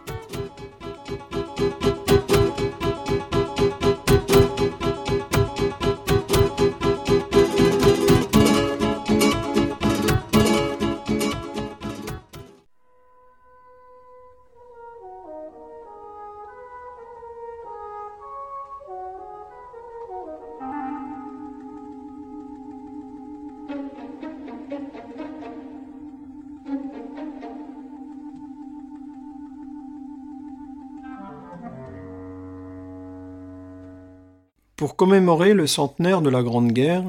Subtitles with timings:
[34.81, 37.03] Pour commémorer le centenaire de la Grande Guerre,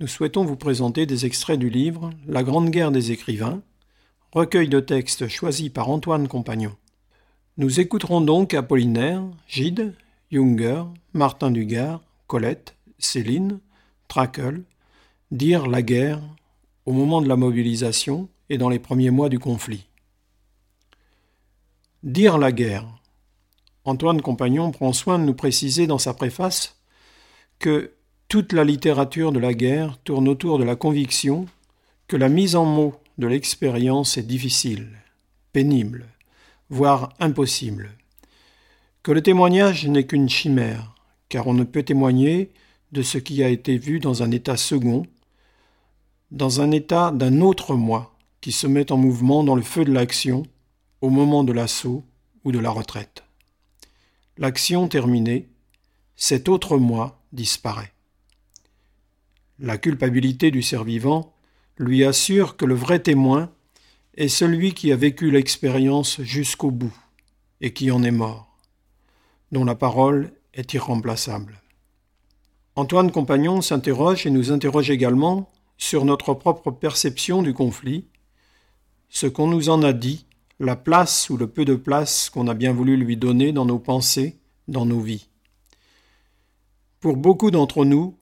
[0.00, 3.62] nous souhaitons vous présenter des extraits du livre La Grande Guerre des écrivains,
[4.32, 6.74] recueil de textes choisi par Antoine Compagnon.
[7.58, 9.94] Nous écouterons donc Apollinaire, Gide,
[10.32, 13.60] Junger, Martin Dugard, Colette, Céline,
[14.08, 14.64] Trakel,
[15.30, 16.20] dire la guerre
[16.86, 19.86] au moment de la mobilisation et dans les premiers mois du conflit.
[22.02, 22.88] Dire la guerre.
[23.84, 26.81] Antoine Compagnon prend soin de nous préciser dans sa préface
[27.62, 27.92] que
[28.26, 31.46] toute la littérature de la guerre tourne autour de la conviction
[32.08, 34.88] que la mise en mots de l'expérience est difficile,
[35.52, 36.06] pénible,
[36.70, 37.92] voire impossible,
[39.04, 40.96] que le témoignage n'est qu'une chimère,
[41.28, 42.50] car on ne peut témoigner
[42.90, 45.06] de ce qui a été vu dans un état second,
[46.32, 49.92] dans un état d'un autre moi qui se met en mouvement dans le feu de
[49.92, 50.42] l'action
[51.00, 52.02] au moment de l'assaut
[52.44, 53.22] ou de la retraite.
[54.36, 55.48] L'action terminée,
[56.16, 57.92] cet autre moi disparaît.
[59.58, 61.34] La culpabilité du survivant
[61.78, 63.50] lui assure que le vrai témoin
[64.14, 66.96] est celui qui a vécu l'expérience jusqu'au bout
[67.60, 68.56] et qui en est mort,
[69.52, 71.60] dont la parole est irremplaçable.
[72.74, 78.06] Antoine Compagnon s'interroge et nous interroge également sur notre propre perception du conflit,
[79.08, 80.26] ce qu'on nous en a dit,
[80.58, 83.78] la place ou le peu de place qu'on a bien voulu lui donner dans nos
[83.78, 84.38] pensées,
[84.68, 85.28] dans nos vies.
[87.02, 88.16] Pour beaucoup d'entre nous,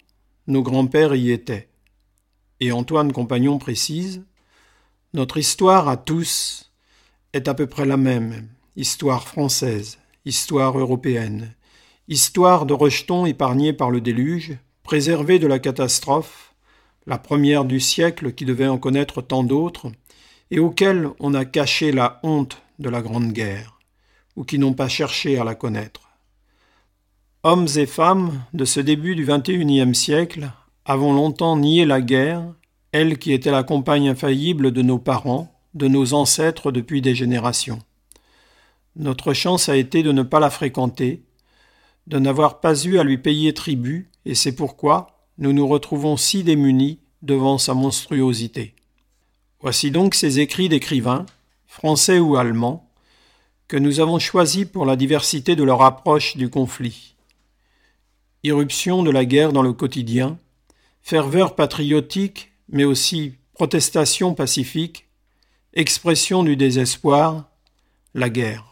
[0.47, 1.69] nos grands-pères y étaient.
[2.61, 4.25] Et Antoine Compagnon précise
[5.13, 6.73] Notre histoire à tous
[7.35, 11.55] est à peu près la même histoire française, histoire européenne,
[12.09, 16.55] histoire de rejetons épargnés par le déluge, préservés de la catastrophe,
[17.07, 19.93] la première du siècle qui devait en connaître tant d'autres,
[20.51, 23.79] et auxquels on a caché la honte de la Grande Guerre,
[24.37, 26.10] ou qui n'ont pas cherché à la connaître.
[27.43, 30.51] Hommes et femmes de ce début du XXIe siècle
[30.85, 32.45] avons longtemps nié la guerre,
[32.93, 37.79] elle qui était la compagne infaillible de nos parents, de nos ancêtres depuis des générations.
[38.95, 41.23] Notre chance a été de ne pas la fréquenter,
[42.07, 46.45] de n'avoir pas eu à lui payer tribut, et c'est pourquoi nous nous retrouvons si
[46.45, 48.75] démunis devant sa monstruosité.
[49.63, 51.25] Voici donc ces écrits d'écrivains,
[51.67, 52.91] français ou allemands,
[53.67, 57.11] que nous avons choisis pour la diversité de leur approche du conflit
[58.43, 60.39] irruption de la guerre dans le quotidien,
[61.03, 65.09] ferveur patriotique, mais aussi protestation pacifique,
[65.75, 67.51] expression du désespoir,
[68.15, 68.70] la guerre.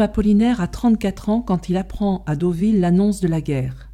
[0.00, 3.90] Guillaume Apollinaire a 34 ans quand il apprend à Deauville l'annonce de la guerre.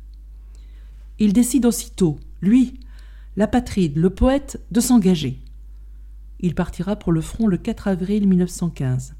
[1.19, 2.79] Il décide aussitôt, lui,
[3.37, 5.41] l'apatride, le poète, de s'engager.
[6.39, 9.17] Il partira pour le front le 4 avril 1915.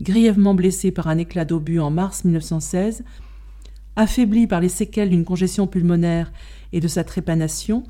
[0.00, 3.04] Grièvement blessé par un éclat d'obus en mars 1916,
[3.94, 6.32] affaibli par les séquelles d'une congestion pulmonaire
[6.72, 7.82] et de sa trépanation,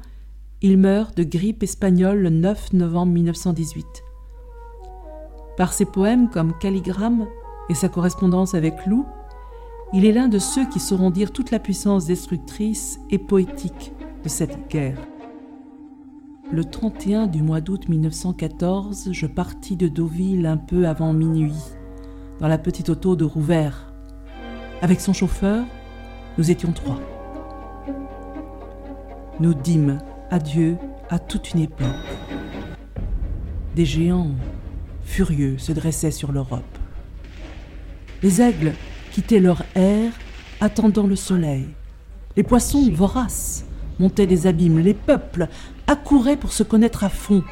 [0.61, 3.87] il meurt de grippe espagnole le 9 novembre 1918.
[5.57, 7.29] Par ses poèmes comme Calligramme,
[7.73, 9.07] et sa correspondance avec Lou,
[9.95, 14.29] il est l'un de ceux qui sauront dire toute la puissance destructrice et poétique de
[14.29, 14.99] cette guerre.
[16.53, 21.57] Le 31 du mois d'août 1914, je partis de Deauville un peu avant minuit,
[22.41, 23.95] dans la petite auto de Rouvert.
[24.83, 25.65] Avec son chauffeur,
[26.37, 27.01] nous étions trois.
[29.41, 29.99] Nous dîmes
[30.31, 30.77] adieu
[31.09, 31.87] à toute une époque.
[33.75, 34.33] Des géants
[35.05, 36.72] furieux se dressaient sur l'Europe.
[38.23, 38.73] Les aigles
[39.11, 40.13] quittaient leur air,
[40.61, 41.69] attendant le soleil.
[42.37, 43.65] Les poissons voraces
[43.99, 44.79] montaient des abîmes.
[44.79, 45.49] Les peuples
[45.87, 47.43] accouraient pour se connaître à fond.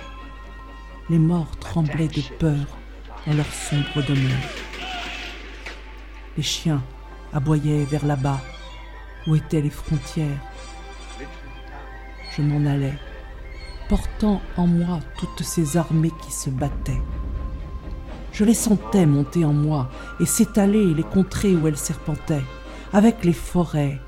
[1.09, 2.79] Les morts tremblaient de peur
[3.27, 4.49] dans leur sombre demeure.
[6.37, 6.83] Les chiens
[7.33, 8.41] aboyaient vers là-bas,
[9.27, 10.41] où étaient les frontières.
[12.37, 12.97] Je m'en allais,
[13.89, 17.03] portant en moi toutes ces armées qui se battaient.
[18.33, 19.89] Je les sentais monter en moi
[20.21, 22.45] et s'étaler les contrées où elles serpentaient,
[22.93, 24.01] avec les forêts,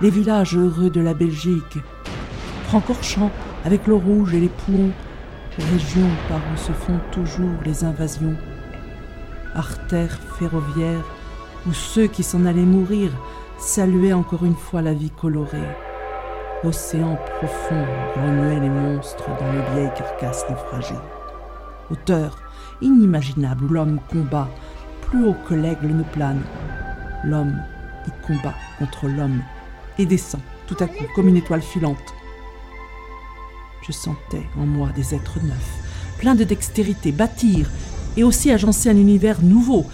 [0.00, 1.78] les villages heureux de la Belgique,
[2.66, 3.30] Francorchamps
[3.64, 4.92] avec l'eau rouge et les poulons,
[5.58, 8.36] région par où se font toujours les invasions,
[9.54, 11.04] artères ferroviaires
[11.66, 13.10] où ceux qui s'en allaient mourir
[13.58, 15.68] saluaient encore une fois la vie colorée.
[16.64, 17.84] Océan profond
[18.16, 20.94] remuait les monstres dans les vieilles carcasses naufragées.
[21.90, 22.38] Hauteur
[22.80, 24.48] inimaginable où l'homme combat,
[25.02, 26.42] plus haut que l'aigle ne plane.
[27.24, 27.60] L'homme
[28.06, 29.42] y combat contre l'homme
[29.98, 32.14] et descend tout à coup comme une étoile filante.
[33.86, 37.70] Je sentais en moi des êtres neufs, pleins de dextérité, bâtir
[38.16, 39.84] et aussi agencer un univers nouveau,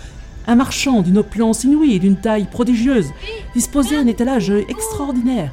[0.47, 3.11] un marchand d'une opulence inouïe et d'une taille prodigieuse,
[3.55, 5.53] disposé un étalage extraordinaire,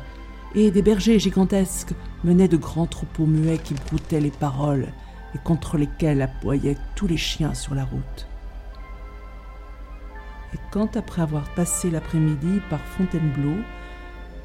[0.56, 1.94] et des bergers gigantesques
[2.24, 4.88] menaient de grands troupeaux muets qui broutaient les paroles
[5.35, 8.27] et contre lesquels aboyaient tous les chiens sur la route.
[10.53, 13.57] Et quand, après avoir passé l'après-midi par Fontainebleau,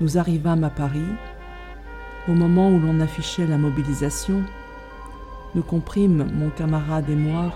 [0.01, 1.01] nous arrivâmes à Paris,
[2.29, 4.43] au moment où l'on affichait la mobilisation,
[5.55, 7.53] nous comprîmes, mon camarade et moi,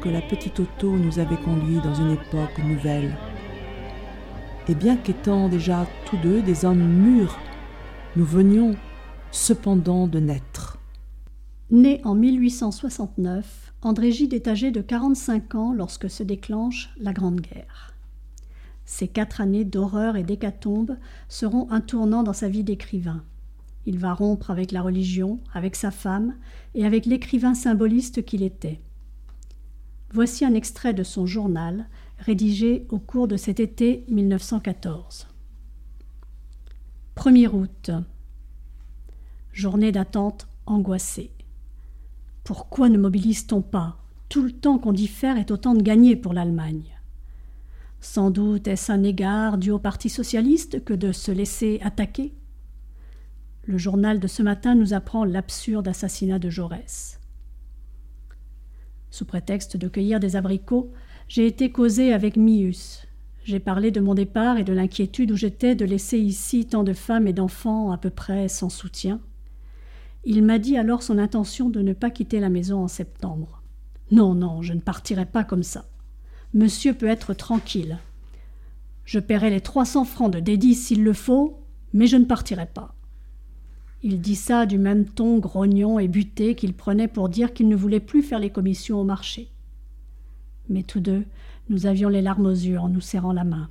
[0.00, 3.16] que la petite auto nous avait conduits dans une époque nouvelle.
[4.68, 7.38] Et bien qu'étant déjà tous deux des hommes mûrs,
[8.16, 8.74] nous venions
[9.30, 10.69] cependant de naître.
[11.70, 17.40] Né en 1869, André Gide est âgé de 45 ans lorsque se déclenche la Grande
[17.40, 17.94] Guerre.
[18.84, 20.96] Ces quatre années d'horreur et d'hécatombe
[21.28, 23.22] seront un tournant dans sa vie d'écrivain.
[23.86, 26.34] Il va rompre avec la religion, avec sa femme
[26.74, 28.80] et avec l'écrivain symboliste qu'il était.
[30.12, 31.86] Voici un extrait de son journal,
[32.18, 35.28] rédigé au cours de cet été 1914.
[37.14, 37.92] 1er août.
[39.52, 41.30] Journée d'attente angoissée.
[42.50, 43.96] Pourquoi ne mobilise-t-on pas
[44.28, 46.98] Tout le temps qu'on diffère est autant de gagné pour l'Allemagne?
[48.00, 52.34] Sans doute est-ce un égard dû au Parti socialiste que de se laisser attaquer?
[53.66, 57.20] Le journal de ce matin nous apprend l'absurde assassinat de Jaurès.
[59.12, 60.90] Sous prétexte de cueillir des abricots,
[61.28, 63.06] j'ai été causé avec Mius.
[63.44, 66.94] J'ai parlé de mon départ et de l'inquiétude où j'étais de laisser ici tant de
[66.94, 69.20] femmes et d'enfants à peu près sans soutien.
[70.24, 73.62] Il m'a dit alors son intention de ne pas quitter la maison en septembre.
[74.10, 75.86] Non, non, je ne partirai pas comme ça.
[76.52, 77.98] Monsieur peut être tranquille.
[79.04, 82.66] Je paierai les trois cents francs de dédit s'il le faut, mais je ne partirai
[82.66, 82.94] pas.
[84.02, 87.76] Il dit ça du même ton grognon et buté qu'il prenait pour dire qu'il ne
[87.76, 89.50] voulait plus faire les commissions au marché.
[90.68, 91.24] Mais tous deux,
[91.68, 93.68] nous avions les larmes aux yeux en nous serrant la main.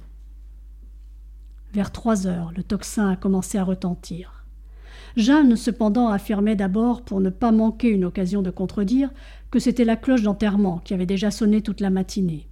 [1.74, 4.39] Vers trois heures, le tocsin a commencé à retentir.
[5.18, 9.10] Jeanne, cependant, affirmait d'abord, pour ne pas manquer une occasion de contredire,
[9.52, 12.48] que c'était la cloche d'enterrement qui avait déjà sonné toute la matinée.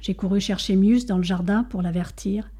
[0.00, 2.50] J'ai couru chercher Mius dans le jardin pour l'avertir,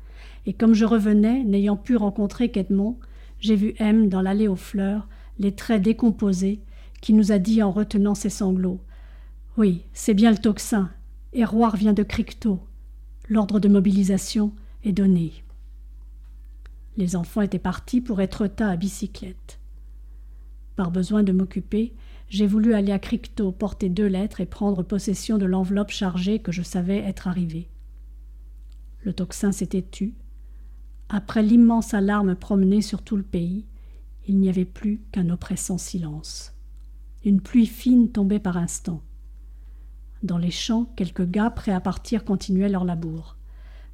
[0.46, 2.96] et comme je revenais, n'ayant pu rencontrer qu'Edmond,
[3.40, 6.60] j'ai vu M dans l'allée aux fleurs, les traits décomposés,
[7.00, 8.80] qui nous a dit en retenant ses sanglots
[9.56, 10.90] Oui, c'est bien le tocsin.
[11.32, 12.60] Héroir vient de Cricto.
[13.28, 14.52] L'ordre de mobilisation
[14.84, 15.32] est donné.
[16.96, 19.60] Les enfants étaient partis pour être tas à bicyclette.
[20.76, 21.94] Par besoin de m'occuper,
[22.28, 26.52] j'ai voulu aller à Cricto porter deux lettres et prendre possession de l'enveloppe chargée que
[26.52, 27.68] je savais être arrivée.
[29.02, 30.14] Le tocsin s'était tu.
[31.08, 33.64] Après l'immense alarme promenée sur tout le pays,
[34.26, 36.52] il n'y avait plus qu'un oppressant silence.
[37.24, 39.02] Une pluie fine tombait par instants.
[40.22, 43.36] Dans les champs, quelques gars prêts à partir continuaient leur labour.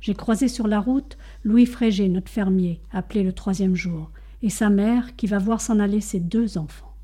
[0.03, 4.11] J'ai croisé sur la route Louis Frégé, notre fermier, appelé le troisième jour,
[4.43, 6.97] et sa mère qui va voir s'en aller ses deux enfants.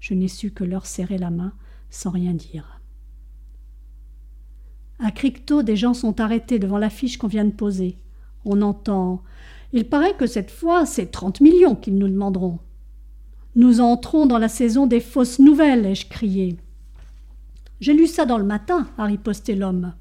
[0.00, 1.52] Je n'ai su que leur serrer la main
[1.90, 2.80] sans rien dire.
[4.98, 7.98] À Cricto, des gens sont arrêtés devant l'affiche qu'on vient de poser.
[8.44, 9.22] On entend
[9.72, 12.58] Il paraît que cette fois, c'est trente millions qu'ils nous demanderont.
[13.54, 16.56] Nous entrons dans la saison des fausses nouvelles, ai-je crié.
[17.78, 19.94] J'ai lu ça dans le matin, a riposté l'homme.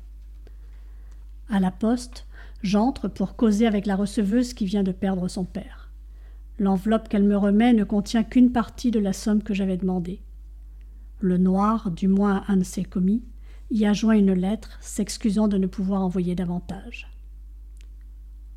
[1.50, 2.28] À la poste,
[2.62, 5.90] j'entre pour causer avec la receveuse qui vient de perdre son père.
[6.60, 10.22] L'enveloppe qu'elle me remet ne contient qu'une partie de la somme que j'avais demandée.
[11.20, 13.24] Le noir, du moins un de ses commis,
[13.72, 17.10] y a joint une lettre s'excusant de ne pouvoir envoyer davantage.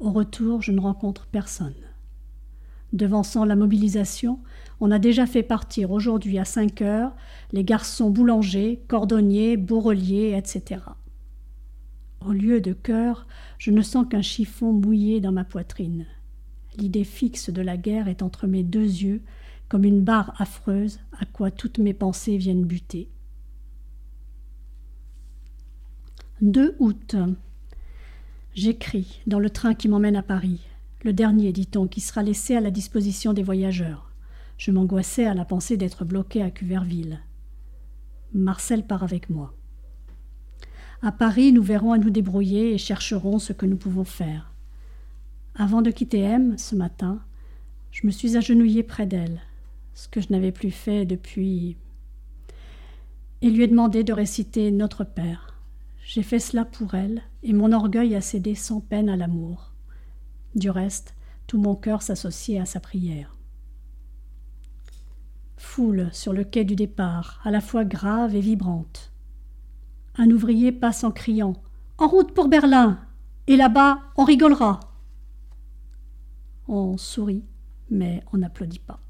[0.01, 1.75] Au retour, je ne rencontre personne.
[2.93, 4.41] Devançant la mobilisation,
[4.81, 7.15] on a déjà fait partir aujourd'hui à cinq heures
[7.53, 10.81] les garçons boulangers, cordonniers, bourreliers, etc.
[12.25, 13.27] Au lieu de cœur,
[13.59, 16.07] je ne sens qu'un chiffon mouillé dans ma poitrine.
[16.77, 19.23] L'idée fixe de la guerre est entre mes deux yeux,
[19.69, 23.09] comme une barre affreuse à quoi toutes mes pensées viennent buter.
[26.43, 27.17] 2 août.
[28.55, 30.61] J'écris dans le train qui m'emmène à Paris,
[31.05, 34.11] le dernier, dit-on, qui sera laissé à la disposition des voyageurs.
[34.59, 37.21] Je m'angoissais à la pensée d'être bloqué à Cuverville.
[38.35, 39.55] Marcel part avec moi.
[41.03, 44.53] À Paris, nous verrons à nous débrouiller et chercherons ce que nous pouvons faire.
[45.55, 47.21] Avant de quitter M, ce matin,
[47.91, 49.41] je me suis agenouillée près d'elle,
[49.95, 51.79] ce que je n'avais plus fait depuis.
[53.41, 55.55] et lui ai demandé de réciter Notre Père.
[56.05, 59.73] J'ai fait cela pour elle, et mon orgueil a cédé sans peine à l'amour.
[60.55, 61.15] Du reste,
[61.47, 63.37] tout mon cœur s'associait à sa prière.
[65.57, 69.13] Foule sur le quai du départ, à la fois grave et vibrante.
[70.17, 71.55] Un ouvrier passe en criant
[71.99, 72.99] En route pour Berlin
[73.47, 74.81] Et là-bas, on rigolera.
[76.69, 77.45] On sourit,
[77.91, 79.01] mais on n'applaudit pas.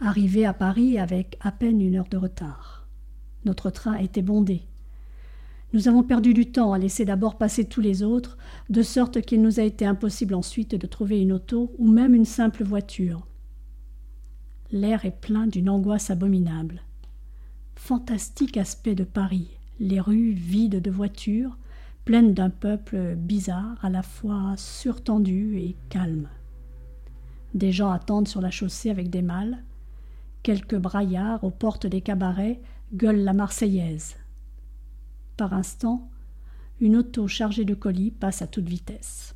[0.00, 2.88] Arrivé à Paris avec à peine une heure de retard.
[3.44, 4.62] Notre train était bondé.
[5.72, 8.36] Nous avons perdu du temps à laisser d'abord passer tous les autres,
[8.68, 12.26] de sorte qu'il nous a été impossible ensuite de trouver une auto ou même une
[12.26, 13.26] simple voiture.
[14.70, 16.82] L'air est plein d'une angoisse abominable.
[17.74, 19.48] Fantastique aspect de Paris,
[19.80, 21.56] les rues vides de voitures,
[22.04, 26.28] pleines d'un peuple bizarre, à la fois surtendu et calme.
[27.54, 29.62] Des gens attendent sur la chaussée avec des malles.
[30.42, 32.60] Quelques braillards aux portes des cabarets
[32.94, 34.16] gueulent la Marseillaise.
[35.36, 36.08] Par instant,
[36.80, 39.34] une auto chargée de colis passe à toute vitesse.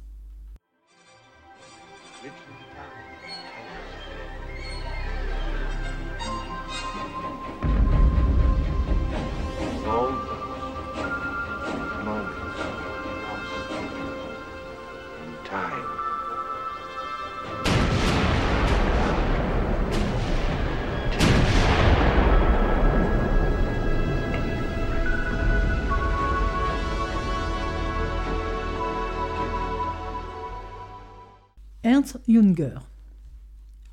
[32.06, 32.78] Ernst Junger.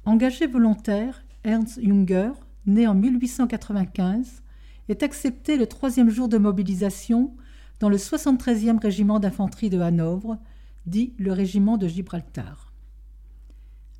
[0.05, 2.29] Engagé volontaire, Ernst Junger,
[2.67, 4.43] né en 1895,
[4.87, 7.35] est accepté le troisième jour de mobilisation
[7.79, 10.37] dans le 73e régiment d'infanterie de Hanovre,
[10.85, 12.71] dit le régiment de Gibraltar.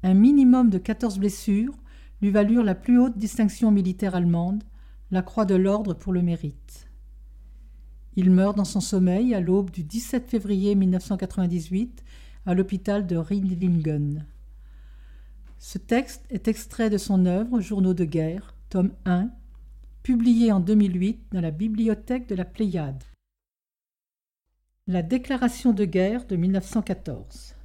[0.04, 1.74] Un minimum de 14 blessures
[2.22, 4.64] lui valurent la plus haute distinction militaire allemande,
[5.10, 6.88] la Croix de l'Ordre pour le mérite.
[8.16, 12.04] Il meurt dans son sommeil à l'aube du 17 février 1998
[12.46, 14.26] à l'hôpital de Rindlingen.
[15.60, 19.30] Ce texte est extrait de son œuvre Journaux de guerre, tome 1,
[20.04, 23.04] publié en 2008 dans la bibliothèque de la Pléiade.
[24.88, 27.56] La déclaration de guerre de 1914.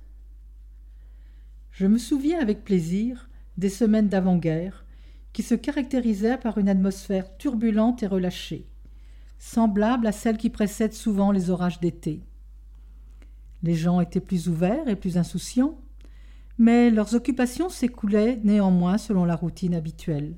[1.72, 4.84] Je me souviens avec plaisir des semaines d'avant-guerre
[5.32, 8.68] qui se caractérisaient par une atmosphère turbulente et relâchée,
[9.38, 12.22] semblable à celle qui précède souvent les orages d'été.
[13.62, 15.78] Les gens étaient plus ouverts et plus insouciants,
[16.58, 20.36] mais leurs occupations s'écoulaient néanmoins selon la routine habituelle.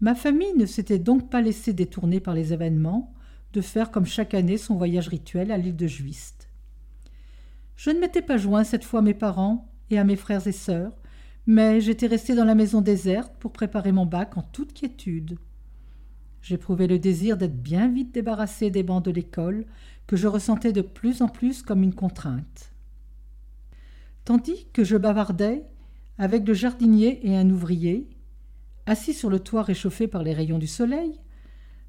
[0.00, 3.12] Ma famille ne s'était donc pas laissée détourner par les événements
[3.52, 6.48] de faire comme chaque année son voyage rituel à l'île de Juiste.
[7.76, 10.52] Je ne m'étais pas joint cette fois à mes parents et à mes frères et
[10.52, 10.92] sœurs,
[11.46, 15.38] mais j'étais resté dans la maison déserte pour préparer mon bac en toute quiétude.
[16.42, 19.66] J'éprouvais le désir d'être bien vite débarrassé des bancs de l'école,
[20.06, 22.72] que je ressentais de plus en plus comme une contrainte.
[24.24, 25.64] Tandis que je bavardais
[26.18, 28.08] avec le jardinier et un ouvrier,
[28.86, 31.20] assis sur le toit réchauffé par les rayons du soleil,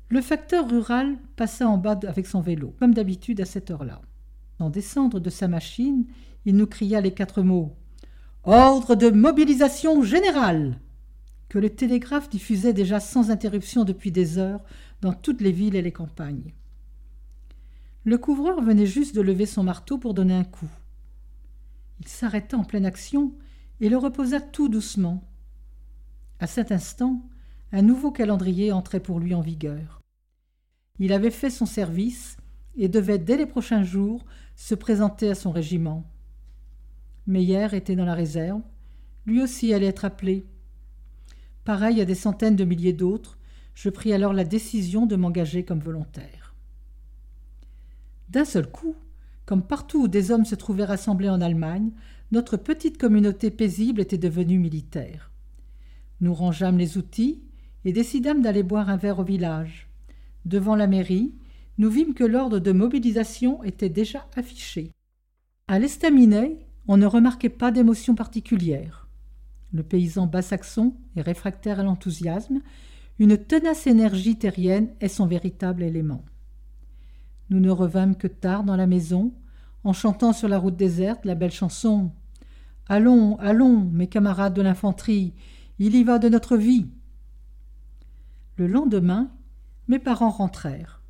[0.10, 4.02] le facteur rural passa en bas avec son vélo, comme d'habitude à cette heure-là.
[4.58, 6.06] Sans descendre de sa machine,
[6.46, 7.76] il nous cria les quatre mots
[8.44, 10.80] Ordre de mobilisation générale
[11.52, 14.64] que le télégraphe diffusait déjà sans interruption depuis des heures
[15.02, 16.54] dans toutes les villes et les campagnes.
[18.06, 20.72] Le couvreur venait juste de lever son marteau pour donner un coup.
[22.00, 23.34] Il s'arrêta en pleine action
[23.82, 25.30] et le reposa tout doucement.
[26.40, 27.22] À cet instant,
[27.74, 30.00] un nouveau calendrier entrait pour lui en vigueur.
[31.00, 32.38] Il avait fait son service
[32.78, 34.24] et devait dès les prochains jours
[34.56, 36.10] se présenter à son régiment.
[37.28, 38.62] Meyer était dans la réserve,
[39.26, 40.46] lui aussi allait être appelé.
[41.64, 43.38] Pareil à des centaines de milliers d'autres,
[43.76, 46.56] je pris alors la décision de m'engager comme volontaire.
[48.30, 48.96] D'un seul coup,
[49.46, 51.92] comme partout où des hommes se trouvaient rassemblés en Allemagne,
[52.32, 55.32] notre petite communauté paisible était devenue militaire.
[56.22, 57.42] Nous rangeâmes les outils
[57.84, 59.90] et décidâmes d'aller boire un verre au village.
[60.46, 61.34] Devant la mairie,
[61.78, 64.92] nous vîmes que l'ordre de mobilisation était déjà affiché.
[65.68, 69.01] À l'estaminet, on ne remarquait pas d'émotion particulière.
[69.74, 72.62] Le paysan bas-saxon est réfractaire à l'enthousiasme,
[73.20, 76.26] une tenace énergie terrienne est son véritable élément.
[77.50, 79.34] Nous ne revînmes que tard dans la maison,
[79.84, 82.12] en chantant sur la route déserte la belle chanson
[82.88, 85.34] Allons, allons, mes camarades de l'infanterie,
[85.80, 86.90] il y va de notre vie.
[88.58, 89.32] Le lendemain,
[89.88, 91.02] mes parents rentrèrent.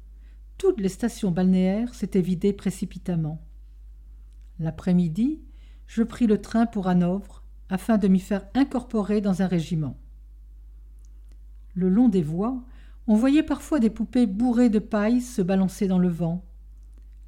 [0.57, 3.41] Toutes les stations balnéaires s'étaient vidées précipitamment.
[4.59, 5.41] L'après-midi,
[5.87, 7.40] je pris le train pour Hanovre
[7.71, 9.97] afin de m'y faire incorporer dans un régiment.
[11.73, 12.61] Le long des voies,
[13.07, 16.45] on voyait parfois des poupées bourrées de paille se balancer dans le vent.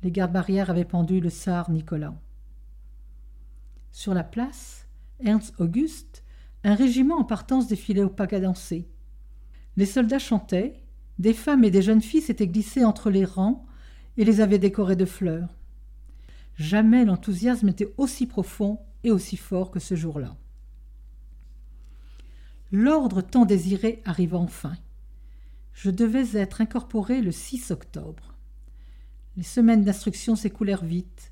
[0.04, 2.14] Les gardes-barrières avaient pendu le sar Nicolas.
[3.94, 4.86] Sur la place,
[5.22, 6.26] Ernst Auguste,
[6.66, 8.90] un régiment en partance défilait au pas cadencé.
[9.78, 10.84] Les soldats chantaient,
[11.20, 13.66] des femmes et des jeunes filles s'étaient glissées entre les rangs
[14.18, 15.56] et les avaient décorées de fleurs.
[16.56, 20.36] Jamais l'enthousiasme était aussi profond et aussi fort que ce jour-là.
[22.72, 24.74] L'ordre tant désiré arriva enfin.
[25.74, 28.34] Je devais être incorporé le 6 octobre.
[29.38, 31.32] Les semaines d'instruction s'écoulèrent vite.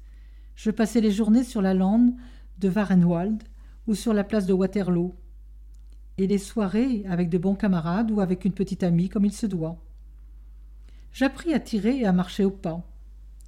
[0.56, 2.14] Je passais les journées sur la lande
[2.60, 3.44] de Varenwald
[3.88, 5.16] ou sur la place de Waterloo,
[6.18, 9.48] et les soirées avec de bons camarades ou avec une petite amie comme il se
[9.48, 9.84] doit.
[11.14, 12.84] J'appris à tirer et à marcher au pas,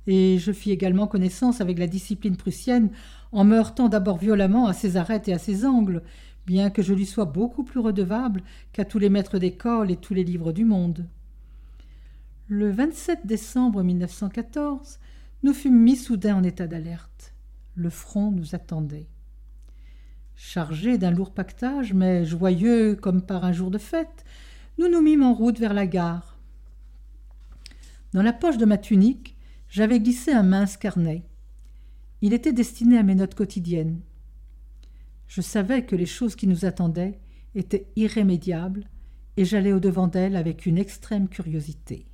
[0.07, 2.89] et je fis également connaissance avec la discipline prussienne
[3.31, 6.03] en me heurtant d'abord violemment à ses arêtes et à ses angles,
[6.45, 10.13] bien que je lui sois beaucoup plus redevable qu'à tous les maîtres d'école et tous
[10.13, 11.07] les livres du monde.
[12.47, 14.99] Le 27 décembre 1914,
[15.43, 17.33] nous fûmes mis soudain en état d'alerte.
[17.75, 19.07] Le front nous attendait.
[20.35, 24.25] Chargés d'un lourd pactage, mais joyeux comme par un jour de fête,
[24.77, 26.37] nous nous mîmes en route vers la gare.
[28.13, 29.35] Dans la poche de ma tunique,
[29.73, 31.23] j'avais glissé un mince carnet.
[32.21, 34.01] Il était destiné à mes notes quotidiennes.
[35.25, 37.19] Je savais que les choses qui nous attendaient
[37.55, 38.87] étaient irrémédiables,
[39.35, 42.05] et j'allais au-devant d'elles avec une extrême curiosité.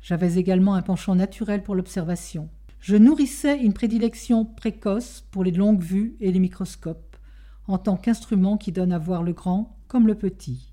[0.00, 2.48] J'avais également un penchant naturel pour l'observation.
[2.80, 7.18] Je nourrissais une prédilection précoce pour les longues vues et les microscopes,
[7.66, 10.72] en tant qu'instrument qui donne à voir le grand comme le petit.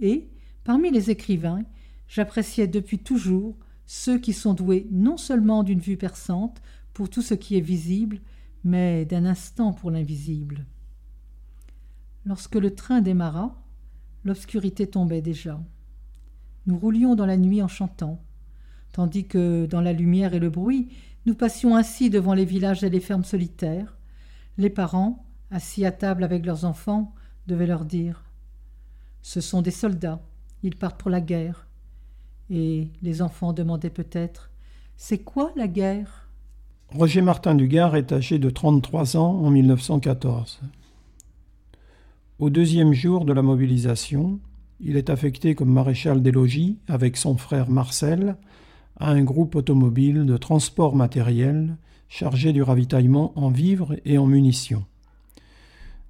[0.00, 0.30] Et,
[0.64, 1.62] parmi les écrivains,
[2.08, 3.56] j'appréciais depuis toujours
[3.86, 8.20] ceux qui sont doués non seulement d'une vue perçante pour tout ce qui est visible,
[8.62, 10.66] mais d'un instant pour l'invisible.
[12.24, 13.62] Lorsque le train démarra,
[14.24, 15.60] l'obscurité tombait déjà.
[16.66, 18.22] Nous roulions dans la nuit en chantant,
[18.92, 20.88] tandis que, dans la lumière et le bruit,
[21.26, 23.98] nous passions ainsi devant les villages et les fermes solitaires.
[24.56, 27.14] Les parents, assis à table avec leurs enfants,
[27.46, 28.24] devaient leur dire
[29.20, 30.22] Ce sont des soldats,
[30.62, 31.66] ils partent pour la guerre.
[32.50, 34.50] Et les enfants demandaient peut-être
[34.96, 36.28] C'est quoi la guerre?
[36.90, 40.60] Roger Martin Dugard est âgé de 33 ans en 1914.
[42.38, 44.38] Au deuxième jour de la mobilisation,
[44.80, 48.36] il est affecté comme maréchal des logis avec son frère Marcel
[48.98, 51.76] à un groupe automobile de transport matériel
[52.08, 54.84] chargé du ravitaillement en vivres et en munitions.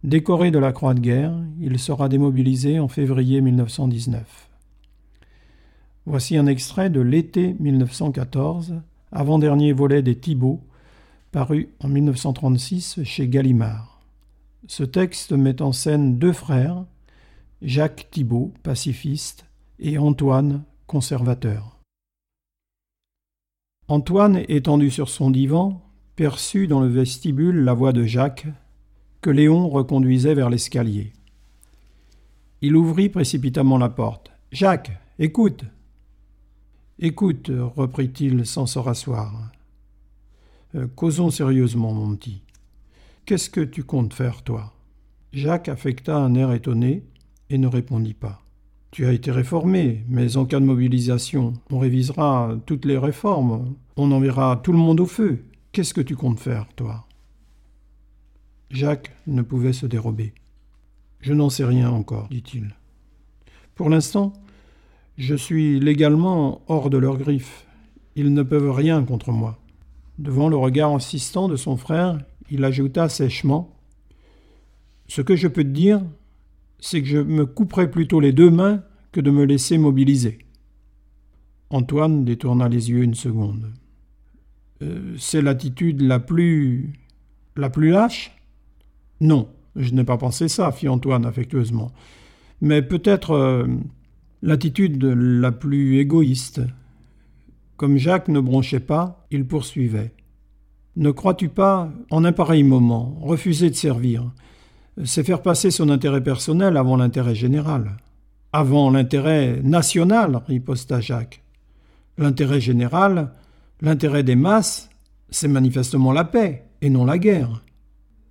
[0.02, 4.50] Décoré de la Croix de guerre, il sera démobilisé en février 1919.
[6.06, 8.74] Voici un extrait de l'été 1914,
[9.10, 10.60] avant-dernier volet des Thibauts,
[11.32, 14.02] paru en 1936 chez Gallimard.
[14.66, 16.84] Ce texte met en scène deux frères,
[17.62, 19.46] Jacques Thibault, pacifiste,
[19.78, 21.78] et Antoine, conservateur.
[23.88, 25.82] Antoine, étendu sur son divan,
[26.16, 28.46] perçut dans le vestibule la voix de Jacques,
[29.22, 31.12] que Léon reconduisait vers l'escalier.
[32.60, 34.32] Il ouvrit précipitamment la porte.
[34.52, 35.64] Jacques, écoute.
[37.00, 39.50] Écoute, reprit-il sans se rasseoir.
[40.76, 42.42] Euh, causons sérieusement, mon petit.
[43.26, 44.72] Qu'est-ce que tu comptes faire, toi?
[45.32, 47.02] Jacques affecta un air étonné
[47.50, 48.40] et ne répondit pas.
[48.92, 54.12] Tu as été réformé, mais en cas de mobilisation, on révisera toutes les réformes, on
[54.12, 55.42] enverra tout le monde au feu.
[55.72, 57.08] Qu'est-ce que tu comptes faire, toi?
[58.70, 60.32] Jacques ne pouvait se dérober.
[61.20, 62.76] Je n'en sais rien encore, dit-il.
[63.74, 64.32] Pour l'instant,
[65.16, 67.66] je suis légalement hors de leurs griffes.
[68.16, 69.58] Ils ne peuvent rien contre moi.
[70.18, 72.18] Devant le regard insistant de son frère,
[72.50, 73.76] il ajouta sèchement
[75.08, 76.02] Ce que je peux te dire,
[76.78, 80.38] c'est que je me couperai plutôt les deux mains que de me laisser mobiliser.
[81.70, 83.72] Antoine détourna les yeux une seconde.
[84.82, 86.92] Euh, c'est l'attitude la plus.
[87.56, 88.36] la plus lâche?
[89.20, 91.90] Non, je n'ai pas pensé ça, fit Antoine affectueusement.
[92.60, 93.66] Mais peut-être euh,
[94.44, 96.60] l'attitude la plus égoïste.
[97.78, 100.12] Comme Jacques ne bronchait pas, il poursuivait.
[100.96, 104.30] Ne crois-tu pas, en un pareil moment, refuser de servir?
[105.02, 107.96] C'est faire passer son intérêt personnel avant l'intérêt général.
[108.52, 111.42] Avant l'intérêt national, riposta Jacques.
[112.18, 113.32] L'intérêt général,
[113.80, 114.90] l'intérêt des masses,
[115.30, 117.64] c'est manifestement la paix, et non la guerre.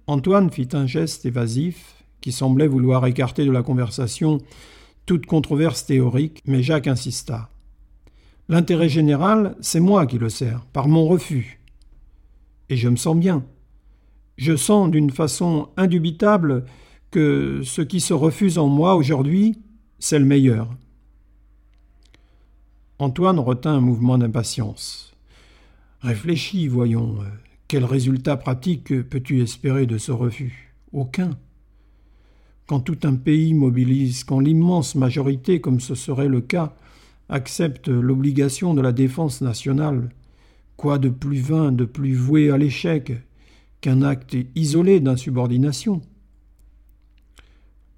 [0.05, 4.37] Antoine fit un geste évasif qui semblait vouloir écarter de la conversation
[5.05, 7.49] toute controverse théorique, mais Jacques insista.
[8.49, 11.59] L'intérêt général, c'est moi qui le sers, par mon refus.
[12.69, 13.45] Et je me sens bien.
[14.37, 16.65] Je sens d'une façon indubitable
[17.11, 19.61] que ce qui se refuse en moi aujourd'hui,
[19.99, 20.75] c'est le meilleur.
[22.99, 25.13] Antoine retint un mouvement d'impatience.
[26.01, 27.17] Réfléchis, voyons.
[27.67, 30.73] Quel résultat pratique peux-tu espérer de ce refus?
[30.91, 31.37] Aucun.
[32.67, 36.75] Quand tout un pays mobilise, quand l'immense majorité, comme ce serait le cas,
[37.29, 40.09] accepte l'obligation de la défense nationale,
[40.77, 43.13] quoi de plus vain, de plus voué à l'échec
[43.81, 46.01] qu'un acte isolé d'insubordination?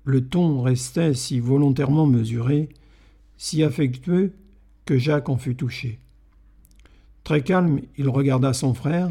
[0.04, 2.70] Le ton restait si volontairement mesuré,
[3.38, 4.34] si affectueux,
[4.86, 6.00] que Jacques en fut touché.
[7.24, 9.10] Très calme, il regarda son frère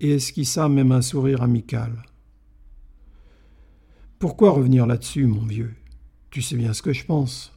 [0.00, 1.92] et esquissa même un sourire amical.
[4.18, 5.74] Pourquoi revenir là-dessus, mon vieux?
[6.30, 7.52] Tu sais bien ce que je pense.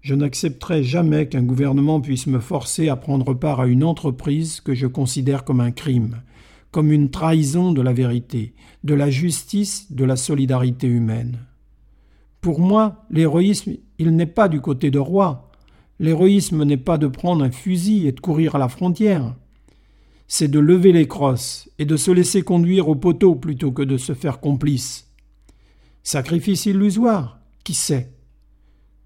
[0.00, 4.74] Je n'accepterai jamais qu'un gouvernement puisse me forcer à prendre part à une entreprise que
[4.74, 6.22] je considère comme un crime,
[6.70, 11.38] comme une trahison de la vérité, de la justice, de la solidarité humaine.
[12.40, 15.46] Pour moi, l'héroïsme, il n'est pas du côté de roi,
[15.98, 19.34] L'héroïsme n'est pas de prendre un fusil et de courir à la frontière.
[20.28, 23.96] C'est de lever les crosses et de se laisser conduire au poteau plutôt que de
[23.96, 25.05] se faire complice.
[26.06, 28.12] Sacrifice illusoire, qui sait?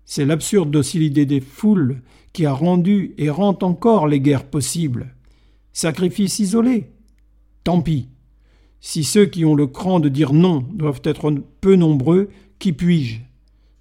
[0.04, 2.02] C'est l'absurde docilité des foules
[2.34, 5.14] qui a rendu et rend encore les guerres possibles.
[5.72, 6.90] Sacrifice isolé
[7.64, 8.10] Tant pis.
[8.80, 11.32] Si ceux qui ont le cran de dire non doivent être
[11.62, 13.20] peu nombreux, qui puis-je?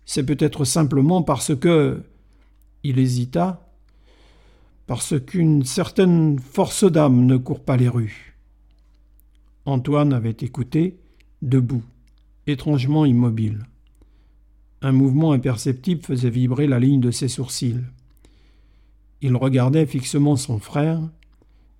[0.05, 2.01] C'est peut-être simplement parce que
[2.83, 3.69] il hésita,
[4.87, 8.37] parce qu'une certaine force d'âme ne court pas les rues.
[9.65, 10.97] Antoine avait écouté,
[11.41, 11.83] debout,
[12.49, 13.65] étrangement immobile.
[14.81, 17.83] Un mouvement imperceptible faisait vibrer la ligne de ses sourcils.
[19.21, 21.01] Il regardait fixement son frère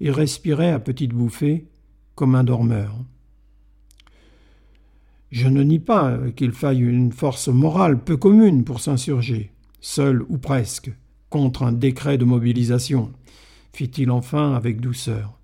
[0.02, 1.68] et respirait à petites bouffées
[2.16, 2.96] comme un dormeur.
[5.32, 9.52] Je ne nie pas qu'il faille une force morale peu commune pour s'insurger
[9.82, 10.92] seul ou presque,
[11.30, 13.12] contre un décret de mobilisation,
[13.74, 15.38] fit-il enfin avec douceur.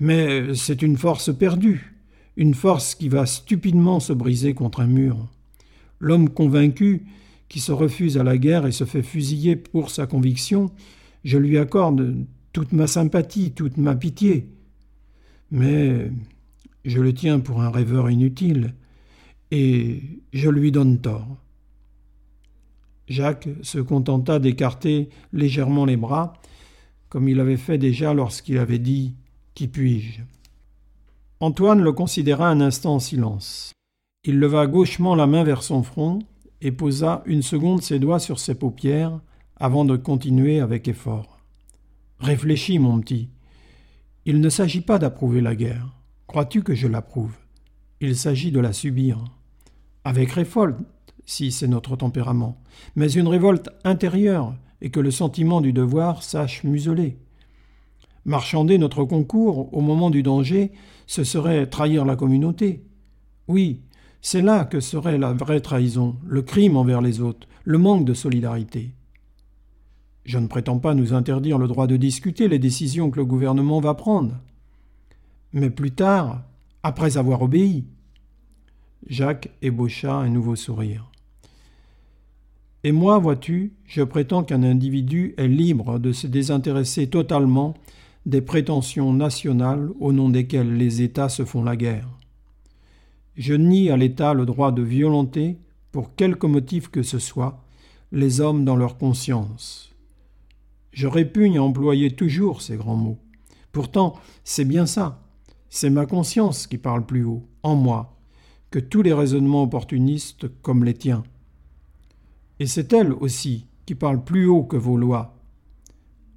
[0.00, 1.91] Mais c'est une force perdue,
[2.36, 5.28] une force qui va stupidement se briser contre un mur.
[5.98, 7.06] L'homme convaincu,
[7.48, 10.70] qui se refuse à la guerre et se fait fusiller pour sa conviction,
[11.24, 14.48] je lui accorde toute ma sympathie, toute ma pitié.
[15.50, 16.10] Mais
[16.84, 18.74] je le tiens pour un rêveur inutile,
[19.50, 21.36] et je lui donne tort.
[23.08, 26.32] Jacques se contenta d'écarter légèrement les bras,
[27.08, 29.14] comme il avait fait déjà lorsqu'il avait dit
[29.54, 30.22] Qui puis-je?
[31.42, 33.72] Antoine le considéra un instant en silence.
[34.22, 36.20] Il leva gauchement la main vers son front
[36.60, 39.20] et posa une seconde ses doigts sur ses paupières
[39.56, 41.40] avant de continuer avec effort.
[42.20, 43.28] Réfléchis, mon petit.
[44.24, 45.92] Il ne s'agit pas d'approuver la guerre.
[46.28, 47.34] Crois-tu que je l'approuve?
[48.00, 49.18] Il s'agit de la subir.
[50.04, 50.78] Avec révolte,
[51.26, 52.62] si c'est notre tempérament,
[52.94, 57.18] mais une révolte intérieure et que le sentiment du devoir sache museler.
[58.24, 60.72] Marchander notre concours au moment du danger,
[61.06, 62.84] ce serait trahir la communauté.
[63.48, 63.80] Oui,
[64.20, 68.14] c'est là que serait la vraie trahison, le crime envers les autres, le manque de
[68.14, 68.94] solidarité.
[70.24, 73.80] Je ne prétends pas nous interdire le droit de discuter les décisions que le gouvernement
[73.80, 74.36] va prendre.
[75.52, 76.44] Mais plus tard,
[76.84, 77.84] après avoir obéi.
[79.08, 81.10] Jacques ébaucha un nouveau sourire.
[82.84, 87.74] Et moi, vois-tu, je prétends qu'un individu est libre de se désintéresser totalement
[88.26, 92.08] des prétentions nationales au nom desquelles les États se font la guerre.
[93.36, 95.58] Je nie à l'État le droit de violenter,
[95.90, 97.64] pour quelque motif que ce soit,
[98.12, 99.92] les hommes dans leur conscience.
[100.92, 103.18] Je répugne à employer toujours ces grands mots.
[103.72, 105.22] Pourtant, c'est bien ça.
[105.70, 108.18] C'est ma conscience qui parle plus haut, en moi,
[108.70, 111.24] que tous les raisonnements opportunistes comme les tiens.
[112.60, 115.41] Et c'est elle aussi qui parle plus haut que vos lois.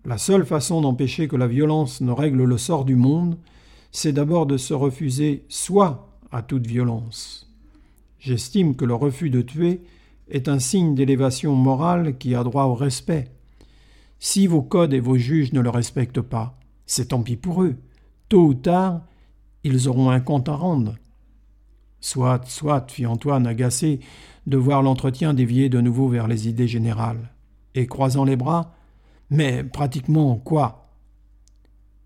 [0.05, 3.37] La seule façon d'empêcher que la violence ne règle le sort du monde,
[3.91, 7.51] c'est d'abord de se refuser soi à toute violence.
[8.19, 9.81] J'estime que le refus de tuer
[10.29, 13.31] est un signe d'élévation morale qui a droit au respect.
[14.19, 17.75] Si vos codes et vos juges ne le respectent pas, c'est tant pis pour eux.
[18.29, 19.01] Tôt ou tard,
[19.63, 20.95] ils auront un compte à rendre.
[21.99, 23.99] Soit, soit, fit Antoine, agacé
[24.45, 27.31] de voir l'entretien dévier de nouveau vers les idées générales.
[27.73, 28.74] Et croisant les bras,
[29.29, 30.89] mais pratiquement quoi?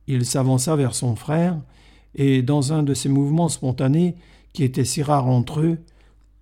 [0.07, 1.59] Il s'avança vers son frère,
[2.15, 4.15] et dans un de ces mouvements spontanés
[4.53, 5.77] qui étaient si rares entre eux,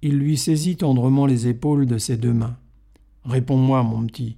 [0.02, 2.58] il lui saisit tendrement les épaules de ses deux mains.
[3.26, 4.38] Réponds-moi, mon petit,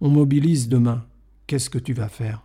[0.00, 1.04] on mobilise demain.
[1.46, 2.42] Qu'est-ce que tu vas faire?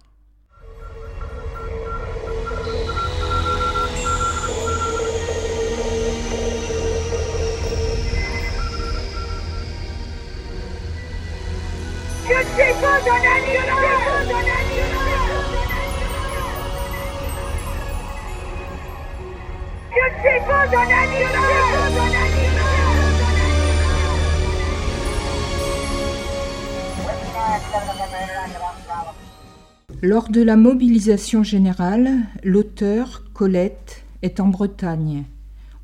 [30.02, 32.12] Lors de la mobilisation générale,
[32.44, 35.26] l'auteur, Colette, est en Bretagne,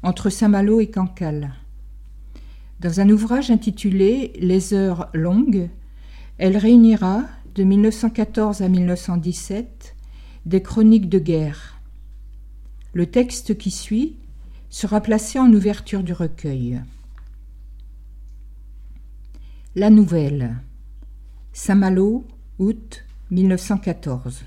[0.01, 1.53] entre Saint-Malo et Cancale.
[2.79, 5.69] Dans un ouvrage intitulé Les heures longues,
[6.38, 7.23] elle réunira,
[7.56, 9.95] de 1914 à 1917,
[10.45, 11.82] des chroniques de guerre.
[12.93, 14.15] Le texte qui suit
[14.69, 16.82] sera placé en ouverture du recueil.
[19.76, 20.58] La nouvelle.
[21.54, 22.26] Saint-Malo,
[22.60, 24.43] août 1914.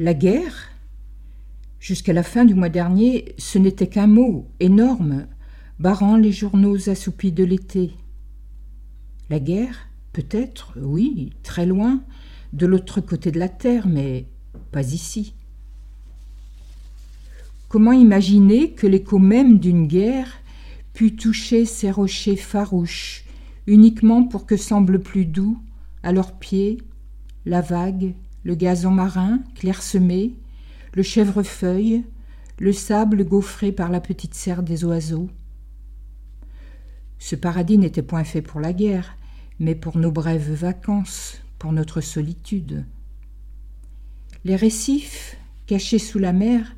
[0.00, 0.70] La guerre
[1.78, 5.26] Jusqu'à la fin du mois dernier, ce n'était qu'un mot énorme,
[5.78, 7.92] barrant les journaux assoupis de l'été.
[9.30, 12.02] La guerre, peut-être, oui, très loin,
[12.54, 14.26] de l'autre côté de la terre, mais
[14.72, 15.34] pas ici.
[17.68, 20.32] Comment imaginer que l'écho même d'une guerre
[20.94, 23.24] pût toucher ces rochers farouches,
[23.66, 25.58] uniquement pour que semble plus doux,
[26.02, 26.78] à leurs pieds,
[27.44, 28.14] la vague,
[28.44, 30.36] le gazon marin clairsemé,
[30.94, 32.04] le chèvrefeuille,
[32.58, 35.28] le sable gaufré par la petite serre des oiseaux?
[37.18, 39.17] Ce paradis n'était point fait pour la guerre,
[39.58, 42.84] mais pour nos brèves vacances, pour notre solitude.
[44.44, 46.76] Les récifs, cachés sous la mer,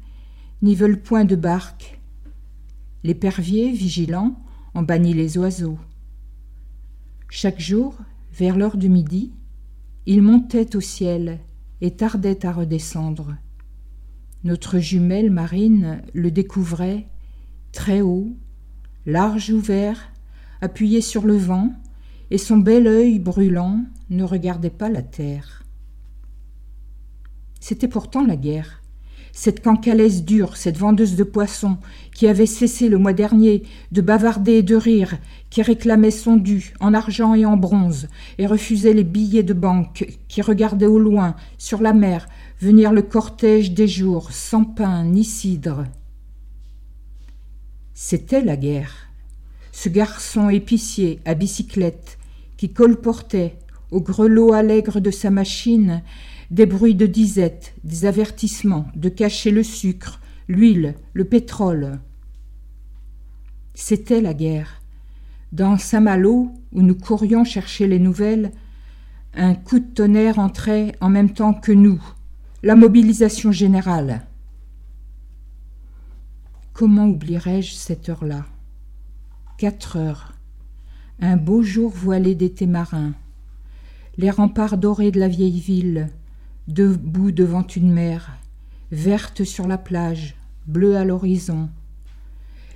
[0.63, 2.01] n'y veulent point de barques.
[3.03, 4.41] L'épervier, vigilant,
[4.75, 5.79] en bannit les oiseaux.
[7.29, 7.97] Chaque jour,
[8.33, 9.33] vers l'heure du midi,
[10.07, 11.39] il montait au ciel
[11.81, 13.37] et tardait à redescendre.
[14.43, 17.07] Notre jumelle marine le découvrait
[17.73, 18.29] très haut,
[19.07, 20.13] large ouvert,
[20.61, 21.73] appuyé sur le vent,
[22.31, 25.65] et son bel œil brûlant ne regardait pas la terre.
[27.61, 28.81] C'était pourtant la guerre
[29.33, 31.79] cette cancalaise dure, cette vendeuse de poissons,
[32.15, 33.63] qui avait cessé le mois dernier
[33.93, 35.19] de bavarder et de rire,
[35.51, 40.19] qui réclamait son dû en argent et en bronze, et refusait les billets de banque,
[40.29, 42.29] qui regardait au loin, sur la mer,
[42.61, 45.85] venir le cortège des jours, sans pain ni cidre.
[47.95, 49.09] C'était la guerre.
[49.73, 52.19] Ce garçon épicier à bicyclette,
[52.61, 53.57] qui colportait,
[53.91, 56.03] au grelot allègre de sa machine,
[56.51, 62.01] des bruits de disette, des avertissements de cacher le sucre, l'huile, le pétrole.
[63.73, 64.83] C'était la guerre.
[65.53, 68.53] Dans Saint-Malo, où nous courions chercher les nouvelles,
[69.33, 72.03] un coup de tonnerre entrait en même temps que nous,
[72.63, 74.27] la mobilisation générale.
[76.75, 78.45] Comment oublierai-je cette heure-là?
[79.57, 80.35] Quatre heures.
[81.23, 83.13] Un beau jour voilé d'été marin.
[84.17, 86.09] Les remparts dorés de la vieille ville,
[86.67, 88.39] debout devant une mer,
[88.91, 90.35] verte sur la plage,
[90.67, 91.69] bleue à l'horizon.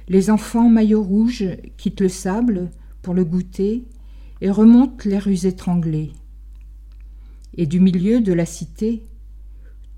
[0.09, 1.47] Les enfants maillots rouges
[1.79, 3.85] quittent le sable pour le goûter
[4.43, 6.13] et remontent les rues étranglées.
[7.57, 9.07] Et du milieu de la cité,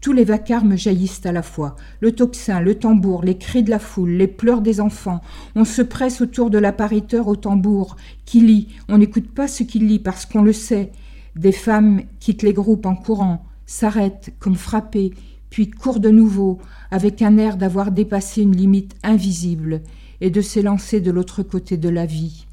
[0.00, 1.76] tous les vacarmes jaillissent à la fois.
[2.00, 5.20] Le tocsin, le tambour, les cris de la foule, les pleurs des enfants.
[5.54, 8.68] On se presse autour de l'appariteur au tambour, qui lit.
[8.88, 10.92] On n'écoute pas ce qu'il lit parce qu'on le sait.
[11.34, 15.12] Des femmes quittent les groupes en courant, s'arrête comme frappé,
[15.50, 16.58] puis court de nouveau,
[16.90, 19.82] avec un air d'avoir dépassé une limite invisible,
[20.20, 22.46] et de s'élancer de l'autre côté de la vie.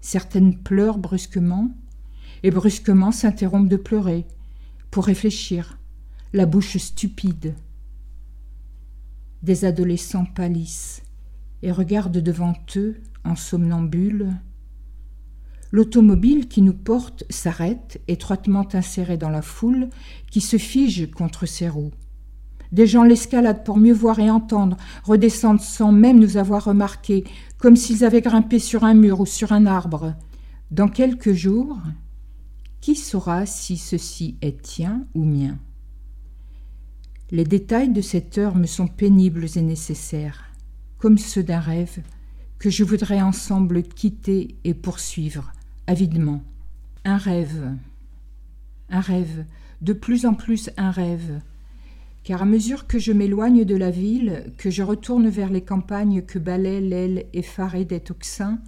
[0.00, 1.70] Certaines pleurent brusquement,
[2.42, 4.24] et brusquement s'interrompent de pleurer,
[4.90, 5.79] pour réfléchir,
[6.32, 7.56] la bouche stupide.
[9.42, 11.02] Des adolescents pâlissent
[11.62, 14.36] et regardent devant eux, en somnambule.
[15.72, 19.88] L'automobile qui nous porte s'arrête, étroitement insérée dans la foule,
[20.30, 21.92] qui se fige contre ses roues.
[22.70, 27.24] Des gens l'escaladent pour mieux voir et entendre, redescendent sans même nous avoir remarqués,
[27.58, 30.14] comme s'ils avaient grimpé sur un mur ou sur un arbre.
[30.70, 31.78] Dans quelques jours,
[32.80, 35.58] qui saura si ceci est tien ou mien?
[37.32, 40.50] Les détails de cette heure me sont pénibles et nécessaires,
[40.98, 42.02] comme ceux d'un rêve
[42.58, 45.52] que je voudrais ensemble quitter et poursuivre
[45.86, 46.42] avidement.
[47.04, 47.72] Un rêve,
[48.88, 49.44] un rêve,
[49.80, 51.40] de plus en plus un rêve,
[52.24, 56.22] car à mesure que je m'éloigne de la ville, que je retourne vers les campagnes
[56.22, 58.58] que balaie l'aile effarée des toxins,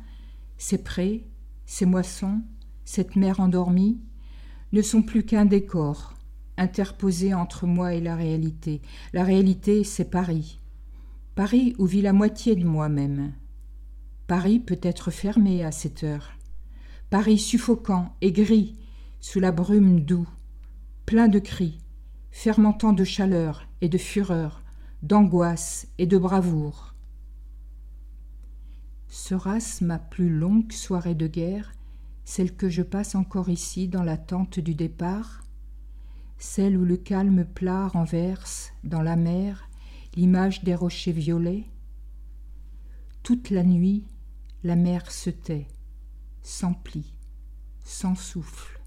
[0.56, 1.26] ces prés,
[1.66, 2.40] ces moissons,
[2.84, 3.98] cette mer endormie,
[4.72, 6.14] ne sont plus qu'un décor,
[6.56, 8.82] interposé entre moi et la réalité.
[9.12, 10.60] La réalité, c'est Paris.
[11.34, 13.32] Paris où vit la moitié de moi-même.
[14.26, 16.32] Paris peut être fermé à cette heure.
[17.10, 18.76] Paris suffocant et gris,
[19.20, 20.28] sous la brume doux,
[21.06, 21.78] plein de cris,
[22.30, 24.62] fermentant de chaleur et de fureur,
[25.02, 26.94] d'angoisse et de bravoure.
[29.08, 31.72] Sera-ce ma plus longue soirée de guerre,
[32.24, 35.42] celle que je passe encore ici dans l'attente du départ,
[36.42, 39.70] celle où le calme plat renverse dans la mer
[40.16, 41.66] l'image des rochers violets
[43.22, 44.04] Toute la nuit,
[44.64, 45.68] la mer se tait,
[46.42, 47.14] s'emplit,
[47.84, 48.80] sans souffle,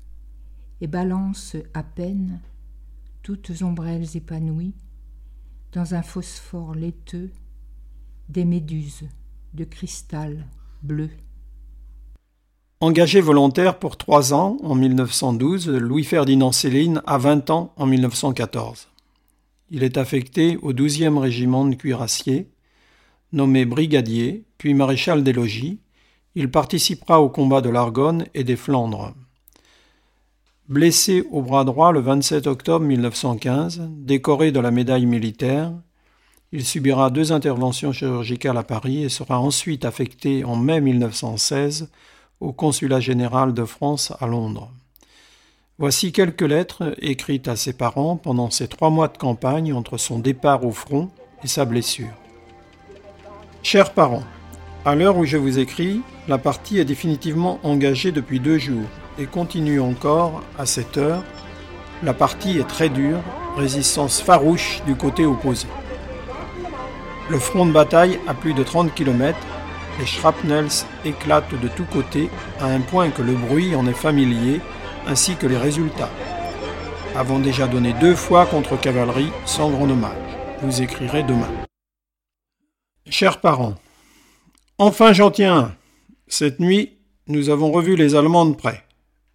[0.82, 2.42] et balance à peine
[3.24, 4.76] toutes ombrelles épanouies,
[5.72, 7.32] dans un phosphore laiteux,
[8.28, 9.08] des méduses
[9.54, 10.46] de cristal
[10.84, 11.10] bleu.
[12.82, 18.90] Engagé volontaire pour trois ans en 1912, Louis-Ferdinand Céline a 20 ans en 1914.
[19.72, 22.50] Il est affecté au 12e régiment de cuirassiers,
[23.32, 25.80] nommé brigadier, puis maréchal des logis.
[26.36, 29.14] Il participera au combat de l'Argonne et des Flandres.
[30.68, 35.72] Blessé au bras droit le 27 octobre 1915, décoré de la médaille militaire,
[36.52, 41.90] il subira deux interventions chirurgicales à Paris et sera ensuite affecté en mai 1916
[42.40, 44.72] au consulat général de France à Londres.
[45.78, 50.20] Voici quelques lettres écrites à ses parents pendant ces trois mois de campagne entre son
[50.20, 51.10] départ au front
[51.44, 52.14] et sa blessure.
[53.62, 54.24] Chers parents,
[54.86, 59.26] à l'heure où je vous écris, la partie est définitivement engagée depuis deux jours et
[59.26, 61.24] continue encore à cette heure.
[62.04, 63.20] La partie est très dure,
[63.58, 65.68] résistance farouche du côté opposé.
[67.30, 69.38] Le front de bataille a plus de 30 km,
[70.00, 72.30] les shrapnels éclatent de tous côtés
[72.60, 74.62] à un point que le bruit en est familier,
[75.08, 76.12] ainsi que les résultats.
[77.16, 80.12] Avons déjà donné deux fois contre cavalerie sans grand dommage.
[80.62, 81.50] Vous écrirez demain.
[83.10, 83.76] Chers parents,
[84.78, 85.76] enfin j'en tiens un.
[86.28, 88.84] Cette nuit, nous avons revu les Allemands de près.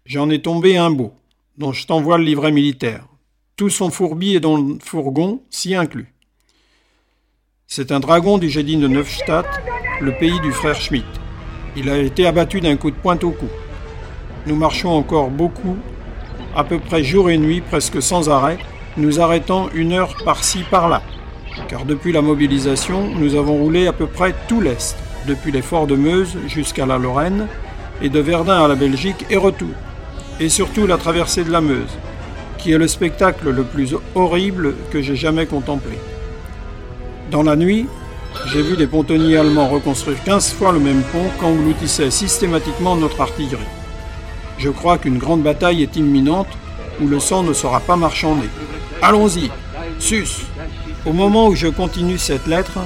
[0.05, 1.13] J'en ai tombé un beau,
[1.57, 3.05] dont je t'envoie le livret militaire.
[3.55, 6.13] Tout son fourbi et dont le fourgon s'y inclut.
[7.67, 9.47] C'est un dragon du Gédine de Neufstadt,
[10.01, 11.05] le pays du frère Schmitt.
[11.75, 13.47] Il a été abattu d'un coup de pointe au cou.
[14.47, 15.77] Nous marchons encore beaucoup,
[16.55, 18.57] à peu près jour et nuit, presque sans arrêt,
[18.97, 21.01] nous arrêtant une heure par-ci, par-là.
[21.67, 25.87] Car depuis la mobilisation, nous avons roulé à peu près tout l'Est, depuis les forts
[25.87, 27.47] de Meuse jusqu'à la Lorraine,
[28.01, 29.69] et de Verdun à la Belgique et retour
[30.41, 31.97] et surtout la traversée de la Meuse,
[32.57, 35.97] qui est le spectacle le plus horrible que j'ai jamais contemplé.
[37.29, 37.85] Dans la nuit,
[38.45, 43.61] j'ai vu des pontonniers allemands reconstruire 15 fois le même pont qu'engloutissait systématiquement notre artillerie.
[44.57, 46.47] Je crois qu'une grande bataille est imminente
[47.01, 48.47] où le sang ne sera pas marchandé.
[49.01, 49.49] Allons-y,
[49.99, 50.27] sus
[51.05, 52.79] Au moment où je continue cette lettre,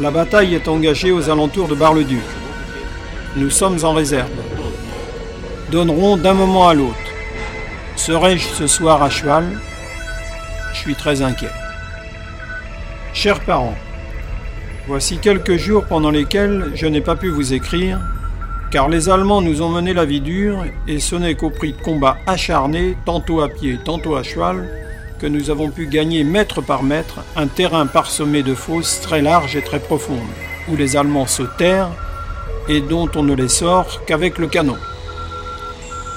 [0.00, 2.22] la bataille est engagée aux alentours de Bar-le-Duc.
[3.36, 4.30] Nous sommes en réserve
[5.70, 6.96] donneront d'un moment à l'autre.
[7.96, 9.44] Serai-je ce soir à cheval?
[10.72, 11.50] Je suis très inquiet.
[13.12, 13.76] Chers parents,
[14.88, 18.00] voici quelques jours pendant lesquels je n'ai pas pu vous écrire,
[18.70, 21.82] car les Allemands nous ont mené la vie dure, et ce n'est qu'au prix de
[21.82, 24.66] combats acharnés, tantôt à pied, tantôt à cheval,
[25.20, 29.56] que nous avons pu gagner mètre par mètre un terrain parsemé de fosses très larges
[29.56, 30.18] et très profondes,
[30.70, 31.92] où les Allemands se terrent
[32.66, 34.76] et dont on ne les sort qu'avec le canon.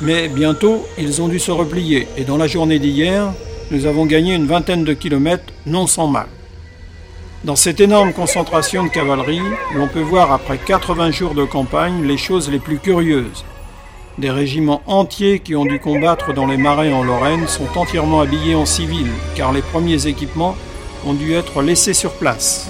[0.02, 3.34] Mais bientôt, ils ont dû se replier, et dans la journée d'hier,
[3.70, 6.28] nous avons gagné une vingtaine de kilomètres, non sans mal.
[7.44, 9.42] Dans cette énorme concentration de cavalerie,
[9.74, 13.44] l'on peut voir après 80 jours de campagne les choses les plus curieuses.
[14.20, 18.54] Des régiments entiers qui ont dû combattre dans les marais en Lorraine sont entièrement habillés
[18.54, 20.56] en civil, car les premiers équipements
[21.04, 22.70] ont dû être laissés sur place.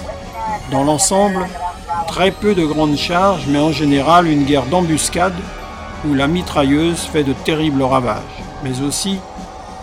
[0.70, 1.46] Dans l'ensemble,
[2.08, 5.36] très peu de grandes charges, mais en général une guerre d'embuscade
[6.08, 8.22] où la mitrailleuse fait de terribles ravages,
[8.64, 9.18] mais aussi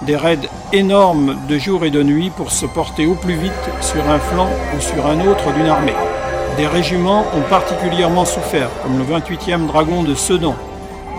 [0.04, 4.08] des raids énormes de jour et de nuit pour se porter au plus vite sur
[4.10, 5.96] un flanc ou sur un autre d'une armée.
[6.58, 10.56] Des régiments ont particulièrement souffert, comme le 28e dragon de Sedan,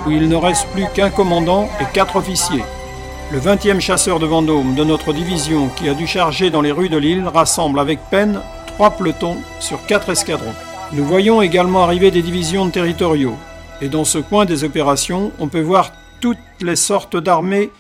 [0.07, 2.64] où il ne reste plus qu'un commandant et quatre officiers.
[3.33, 6.89] Le 20e chasseur de Vendôme de notre division, qui a dû charger dans les rues
[6.89, 10.55] de l'île, rassemble avec peine trois pelotons sur quatre escadrons.
[10.93, 13.37] Nous voyons également arriver des divisions de territoriaux,
[13.81, 17.70] et dans ce coin des opérations, on peut voir toutes les sortes d'armées,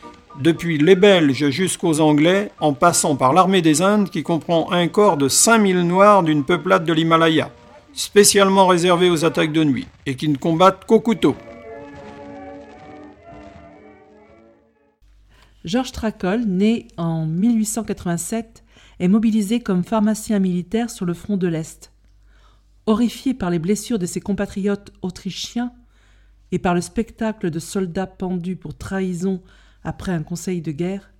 [0.40, 5.16] depuis les Belges jusqu'aux Anglais, en passant par l'armée des Indes qui comprend un corps
[5.16, 7.50] de 5000 noirs d'une peuplade de l'Himalaya,
[7.92, 11.36] spécialement réservé aux attaques de nuit, et qui ne combattent qu'au couteau.
[15.64, 18.64] Georges Tracol, né en 1887,
[18.98, 21.92] est mobilisé comme pharmacien militaire sur le front de l'Est.
[22.86, 25.72] Horrifié par les blessures de ses compatriotes autrichiens
[26.50, 29.42] et par le spectacle de soldats pendus pour trahison
[29.82, 31.12] après un conseil de guerre,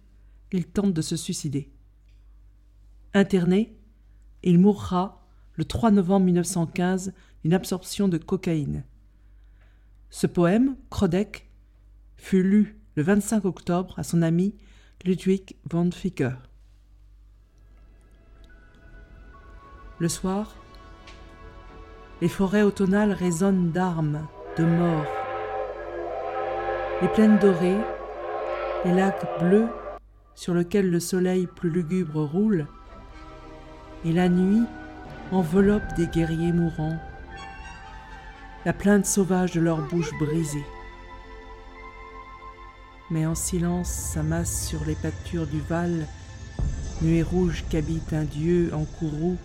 [0.52, 1.70] il tente de se suicider.
[3.14, 3.76] Interné,
[4.42, 8.84] il mourra le 3 novembre 1915 d'une absorption de cocaïne.
[10.10, 11.50] Ce poème, Krodek,
[12.16, 14.54] fut lu le 25 octobre à son ami
[15.04, 16.24] Ludwig von Ficke.
[19.98, 20.56] Le soir,
[22.20, 24.26] les forêts automnales résonnent d'armes,
[24.58, 25.06] de morts.
[27.02, 27.80] Les plaines dorées,
[28.84, 29.68] les lacs bleus
[30.34, 32.66] sur lesquels le soleil plus lugubre roule,
[34.04, 34.64] et la nuit
[35.32, 36.98] enveloppe des guerriers mourants,
[38.64, 40.64] la plainte sauvage de leurs bouches brisées
[43.10, 46.06] mais en silence s'amasse sur les pâtures du Val,
[47.02, 49.36] nuée rouge qu'habite un dieu en courroux,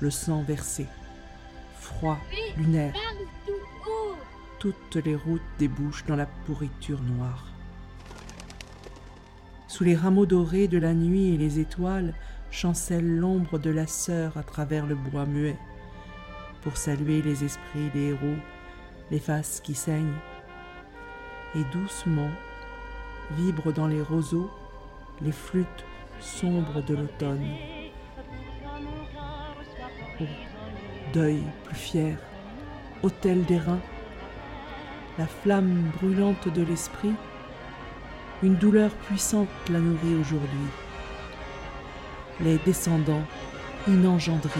[0.00, 0.86] le sang versé.
[1.78, 2.18] Froid,
[2.56, 2.94] lunaire.
[4.58, 7.51] Toutes les routes débouchent dans la pourriture noire.
[9.72, 12.12] Sous les rameaux dorés de la nuit et les étoiles,
[12.50, 15.56] chancelle l'ombre de la sœur à travers le bois muet,
[16.60, 18.36] pour saluer les esprits des héros,
[19.10, 20.18] les faces qui saignent.
[21.54, 22.28] Et doucement,
[23.30, 24.50] vibrent dans les roseaux
[25.22, 25.86] les flûtes
[26.20, 27.48] sombres de l'automne.
[31.14, 32.18] Deuil plus fier,
[33.02, 33.80] autel des reins,
[35.16, 37.14] la flamme brûlante de l'esprit,
[38.42, 40.48] une douleur puissante la nourrit aujourd'hui.
[42.40, 43.22] Les descendants
[43.86, 44.50] inengendrés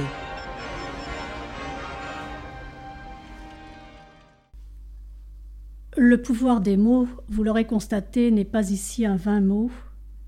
[5.97, 9.71] Le pouvoir des mots, vous l'aurez constaté, n'est pas ici un vain mot,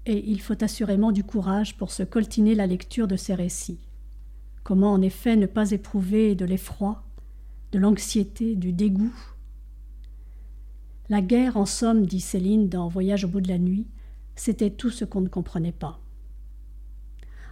[0.04, 3.80] et il faut assurément du courage pour se coltiner la lecture de ces récits.
[4.62, 7.04] Comment en effet ne pas éprouver de l'effroi,
[7.72, 9.33] de l'anxiété, du dégoût
[11.08, 13.86] La guerre, en somme, dit Céline dans Voyage au bout de la nuit,
[14.36, 16.00] c'était tout ce qu'on ne comprenait pas.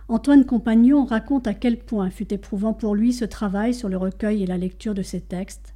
[0.09, 4.43] Antoine Compagnon raconte à quel point fut éprouvant pour lui ce travail sur le recueil
[4.43, 5.75] et la lecture de ces textes,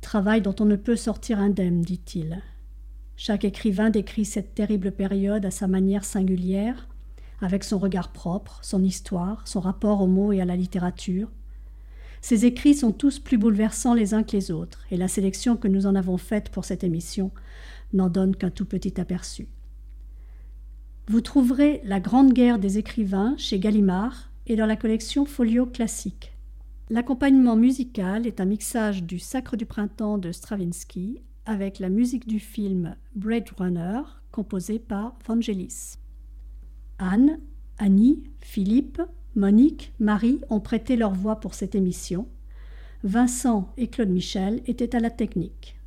[0.00, 2.42] Travail dont on ne peut sortir indemne, dit-il.
[3.16, 6.86] Chaque écrivain décrit cette terrible période à sa manière singulière,
[7.40, 11.28] avec son regard propre, son histoire, son rapport aux mots et à la littérature.
[12.28, 15.68] Ces écrits sont tous plus bouleversants les uns que les autres, et la sélection que
[15.68, 17.30] nous en avons faite pour cette émission
[17.92, 19.46] n'en donne qu'un tout petit aperçu.
[21.06, 26.32] Vous trouverez La Grande Guerre des écrivains chez Gallimard et dans la collection Folio Classique.
[26.90, 32.40] L'accompagnement musical est un mixage du Sacre du printemps de Stravinsky avec la musique du
[32.40, 34.00] film Blade Runner
[34.32, 35.94] composée par Vangelis.
[36.98, 37.38] Anne,
[37.78, 39.00] Annie, Philippe,
[39.36, 42.26] Monique, Marie ont prêté leur voix pour cette émission.
[43.04, 45.78] Vincent et Claude Michel étaient à la technique.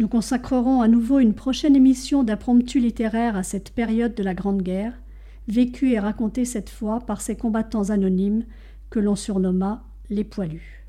[0.00, 4.62] Nous consacrerons à nouveau une prochaine émission d'impromptu littéraire à cette période de la Grande
[4.62, 5.00] Guerre,
[5.46, 8.44] vécue et racontée cette fois par ces combattants anonymes
[8.90, 10.84] que l'on surnomma les poilus.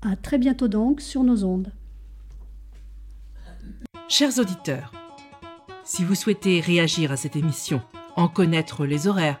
[0.00, 1.72] À très bientôt donc sur nos ondes.
[4.08, 4.92] Chers auditeurs,
[5.82, 7.82] si vous souhaitez réagir à cette émission,
[8.14, 9.40] en connaître les horaires,